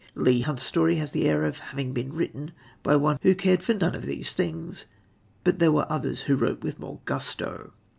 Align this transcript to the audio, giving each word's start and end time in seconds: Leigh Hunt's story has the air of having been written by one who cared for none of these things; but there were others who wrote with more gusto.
Leigh 0.15 0.39
Hunt's 0.41 0.63
story 0.63 0.95
has 0.95 1.11
the 1.11 1.29
air 1.29 1.45
of 1.45 1.59
having 1.59 1.93
been 1.93 2.11
written 2.15 2.53
by 2.81 2.95
one 2.95 3.19
who 3.21 3.35
cared 3.35 3.61
for 3.61 3.75
none 3.75 3.93
of 3.93 4.07
these 4.07 4.33
things; 4.33 4.85
but 5.43 5.59
there 5.59 5.71
were 5.71 5.85
others 5.91 6.21
who 6.21 6.35
wrote 6.35 6.61
with 6.63 6.79
more 6.79 7.01
gusto. 7.05 7.71